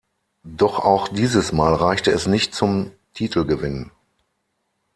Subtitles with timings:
[0.55, 3.91] Doch auch dieses Mal reichte es nicht zum Titelgewinn.